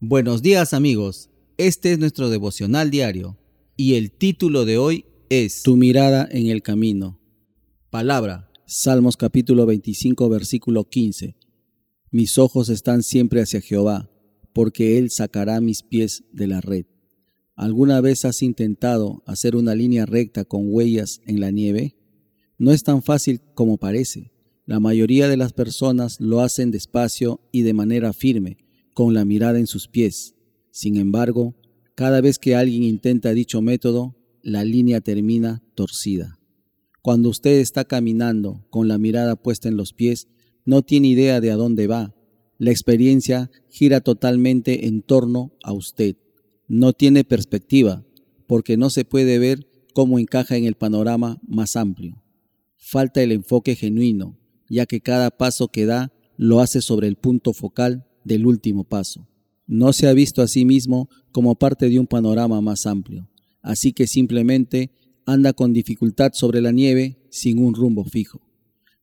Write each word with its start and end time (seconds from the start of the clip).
Buenos 0.00 0.42
días 0.42 0.74
amigos, 0.74 1.30
este 1.56 1.90
es 1.90 1.98
nuestro 1.98 2.28
devocional 2.28 2.90
diario 2.90 3.38
y 3.78 3.94
el 3.94 4.10
título 4.10 4.66
de 4.66 4.76
hoy 4.76 5.06
es 5.30 5.62
Tu 5.62 5.74
mirada 5.78 6.28
en 6.30 6.48
el 6.48 6.60
camino. 6.60 7.18
Palabra, 7.88 8.50
Salmos 8.66 9.16
capítulo 9.16 9.64
25 9.64 10.28
versículo 10.28 10.84
15. 10.84 11.38
Mis 12.10 12.36
ojos 12.36 12.68
están 12.68 13.02
siempre 13.02 13.40
hacia 13.40 13.62
Jehová, 13.62 14.10
porque 14.52 14.98
Él 14.98 15.10
sacará 15.10 15.62
mis 15.62 15.82
pies 15.82 16.24
de 16.30 16.46
la 16.46 16.60
red. 16.60 16.84
¿Alguna 17.54 18.02
vez 18.02 18.26
has 18.26 18.42
intentado 18.42 19.22
hacer 19.24 19.56
una 19.56 19.74
línea 19.74 20.04
recta 20.04 20.44
con 20.44 20.64
huellas 20.66 21.22
en 21.26 21.40
la 21.40 21.50
nieve? 21.50 21.96
No 22.58 22.70
es 22.70 22.82
tan 22.82 23.02
fácil 23.02 23.40
como 23.54 23.78
parece. 23.78 24.30
La 24.66 24.78
mayoría 24.78 25.26
de 25.26 25.38
las 25.38 25.54
personas 25.54 26.20
lo 26.20 26.42
hacen 26.42 26.70
despacio 26.70 27.40
y 27.50 27.62
de 27.62 27.72
manera 27.72 28.12
firme, 28.12 28.58
con 28.96 29.12
la 29.12 29.26
mirada 29.26 29.58
en 29.58 29.66
sus 29.66 29.88
pies. 29.88 30.36
Sin 30.70 30.96
embargo, 30.96 31.54
cada 31.94 32.22
vez 32.22 32.38
que 32.38 32.56
alguien 32.56 32.82
intenta 32.82 33.34
dicho 33.34 33.60
método, 33.60 34.16
la 34.42 34.64
línea 34.64 35.02
termina 35.02 35.62
torcida. 35.74 36.40
Cuando 37.02 37.28
usted 37.28 37.58
está 37.58 37.84
caminando 37.84 38.64
con 38.70 38.88
la 38.88 38.96
mirada 38.96 39.36
puesta 39.36 39.68
en 39.68 39.76
los 39.76 39.92
pies, 39.92 40.28
no 40.64 40.80
tiene 40.80 41.08
idea 41.08 41.42
de 41.42 41.50
a 41.50 41.56
dónde 41.56 41.86
va. 41.86 42.14
La 42.56 42.70
experiencia 42.70 43.50
gira 43.68 44.00
totalmente 44.00 44.86
en 44.86 45.02
torno 45.02 45.52
a 45.62 45.74
usted. 45.74 46.16
No 46.66 46.94
tiene 46.94 47.22
perspectiva, 47.22 48.02
porque 48.46 48.78
no 48.78 48.88
se 48.88 49.04
puede 49.04 49.38
ver 49.38 49.68
cómo 49.92 50.18
encaja 50.18 50.56
en 50.56 50.64
el 50.64 50.74
panorama 50.74 51.38
más 51.46 51.76
amplio. 51.76 52.22
Falta 52.78 53.22
el 53.22 53.32
enfoque 53.32 53.74
genuino, 53.74 54.38
ya 54.70 54.86
que 54.86 55.02
cada 55.02 55.30
paso 55.30 55.68
que 55.68 55.84
da 55.84 56.14
lo 56.38 56.60
hace 56.60 56.80
sobre 56.80 57.08
el 57.08 57.16
punto 57.16 57.52
focal 57.52 58.06
del 58.26 58.44
último 58.44 58.84
paso. 58.84 59.28
No 59.66 59.92
se 59.92 60.08
ha 60.08 60.12
visto 60.12 60.42
a 60.42 60.48
sí 60.48 60.64
mismo 60.64 61.08
como 61.32 61.54
parte 61.54 61.88
de 61.88 61.98
un 61.98 62.06
panorama 62.06 62.60
más 62.60 62.86
amplio, 62.86 63.28
así 63.62 63.92
que 63.92 64.06
simplemente 64.06 64.90
anda 65.26 65.52
con 65.52 65.72
dificultad 65.72 66.32
sobre 66.34 66.60
la 66.60 66.72
nieve 66.72 67.18
sin 67.30 67.58
un 67.58 67.74
rumbo 67.74 68.04
fijo. 68.04 68.42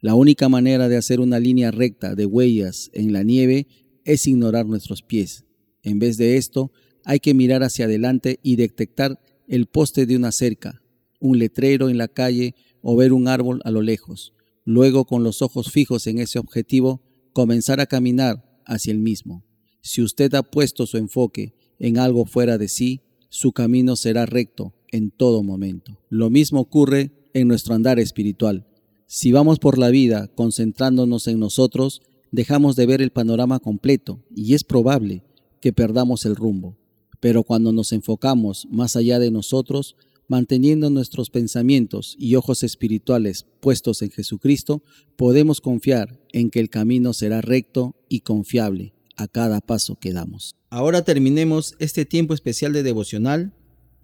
La 0.00 0.14
única 0.16 0.48
manera 0.48 0.88
de 0.88 0.96
hacer 0.96 1.20
una 1.20 1.38
línea 1.38 1.70
recta 1.70 2.16
de 2.16 2.26
huellas 2.26 2.90
en 2.92 3.12
la 3.12 3.22
nieve 3.22 3.68
es 4.04 4.26
ignorar 4.26 4.66
nuestros 4.66 5.02
pies. 5.02 5.44
En 5.84 6.00
vez 6.00 6.16
de 6.16 6.36
esto, 6.36 6.72
hay 7.04 7.20
que 7.20 7.34
mirar 7.34 7.62
hacia 7.62 7.84
adelante 7.84 8.40
y 8.42 8.56
detectar 8.56 9.20
el 9.46 9.66
poste 9.66 10.06
de 10.06 10.16
una 10.16 10.32
cerca, 10.32 10.82
un 11.20 11.38
letrero 11.38 11.88
en 11.88 11.98
la 11.98 12.08
calle 12.08 12.56
o 12.80 12.96
ver 12.96 13.12
un 13.12 13.28
árbol 13.28 13.60
a 13.64 13.70
lo 13.70 13.82
lejos. 13.82 14.34
Luego, 14.64 15.04
con 15.04 15.22
los 15.22 15.42
ojos 15.42 15.70
fijos 15.70 16.06
en 16.08 16.18
ese 16.18 16.38
objetivo, 16.40 17.02
comenzar 17.32 17.80
a 17.80 17.86
caminar 17.86 18.51
hacia 18.66 18.92
el 18.92 18.98
mismo. 18.98 19.44
Si 19.80 20.02
usted 20.02 20.34
ha 20.34 20.42
puesto 20.42 20.86
su 20.86 20.96
enfoque 20.96 21.54
en 21.78 21.98
algo 21.98 22.24
fuera 22.24 22.58
de 22.58 22.68
sí, 22.68 23.00
su 23.28 23.52
camino 23.52 23.96
será 23.96 24.26
recto 24.26 24.74
en 24.90 25.10
todo 25.10 25.42
momento. 25.42 25.98
Lo 26.08 26.30
mismo 26.30 26.60
ocurre 26.60 27.10
en 27.34 27.48
nuestro 27.48 27.74
andar 27.74 27.98
espiritual. 27.98 28.66
Si 29.06 29.32
vamos 29.32 29.58
por 29.58 29.78
la 29.78 29.90
vida 29.90 30.28
concentrándonos 30.28 31.26
en 31.26 31.40
nosotros, 31.40 32.02
dejamos 32.30 32.76
de 32.76 32.86
ver 32.86 33.02
el 33.02 33.10
panorama 33.10 33.58
completo 33.58 34.22
y 34.34 34.54
es 34.54 34.64
probable 34.64 35.24
que 35.60 35.72
perdamos 35.72 36.24
el 36.24 36.36
rumbo. 36.36 36.76
Pero 37.20 37.42
cuando 37.42 37.72
nos 37.72 37.92
enfocamos 37.92 38.66
más 38.70 38.96
allá 38.96 39.18
de 39.18 39.30
nosotros, 39.30 39.96
manteniendo 40.32 40.88
nuestros 40.88 41.28
pensamientos 41.28 42.16
y 42.18 42.36
ojos 42.36 42.62
espirituales 42.62 43.44
puestos 43.60 44.00
en 44.00 44.10
Jesucristo, 44.10 44.82
podemos 45.14 45.60
confiar 45.60 46.18
en 46.32 46.48
que 46.48 46.58
el 46.58 46.70
camino 46.70 47.12
será 47.12 47.42
recto 47.42 47.96
y 48.08 48.20
confiable 48.20 48.94
a 49.18 49.28
cada 49.28 49.60
paso 49.60 49.96
que 49.96 50.14
damos. 50.14 50.56
Ahora 50.70 51.04
terminemos 51.04 51.74
este 51.80 52.06
tiempo 52.06 52.32
especial 52.32 52.72
de 52.72 52.82
devocional 52.82 53.52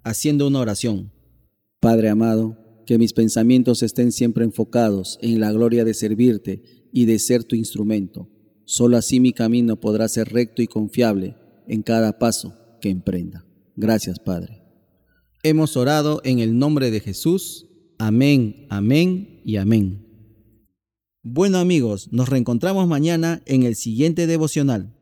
haciendo 0.02 0.46
una 0.46 0.60
oración. 0.60 1.12
Padre 1.80 2.10
amado, 2.10 2.58
que 2.84 2.98
mis 2.98 3.14
pensamientos 3.14 3.82
estén 3.82 4.12
siempre 4.12 4.44
enfocados 4.44 5.18
en 5.22 5.40
la 5.40 5.50
gloria 5.50 5.86
de 5.86 5.94
servirte 5.94 6.62
y 6.92 7.06
de 7.06 7.18
ser 7.20 7.42
tu 7.42 7.56
instrumento. 7.56 8.28
Solo 8.66 8.98
así 8.98 9.18
mi 9.18 9.32
camino 9.32 9.80
podrá 9.80 10.06
ser 10.08 10.28
recto 10.28 10.60
y 10.60 10.66
confiable 10.66 11.36
en 11.66 11.82
cada 11.82 12.18
paso 12.18 12.54
que 12.82 12.90
emprenda. 12.90 13.46
Gracias, 13.76 14.18
Padre. 14.18 14.57
Hemos 15.44 15.76
orado 15.76 16.20
en 16.24 16.40
el 16.40 16.58
nombre 16.58 16.90
de 16.90 16.98
Jesús. 16.98 17.66
Amén, 17.98 18.66
amén 18.70 19.40
y 19.44 19.56
amén. 19.56 20.04
Bueno 21.22 21.58
amigos, 21.58 22.08
nos 22.10 22.28
reencontramos 22.28 22.88
mañana 22.88 23.40
en 23.46 23.62
el 23.62 23.76
siguiente 23.76 24.26
devocional. 24.26 24.96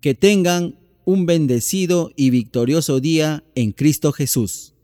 Que 0.00 0.14
tengan 0.14 0.78
un 1.04 1.26
bendecido 1.26 2.10
y 2.16 2.30
victorioso 2.30 3.00
día 3.00 3.44
en 3.54 3.72
Cristo 3.72 4.12
Jesús. 4.12 4.74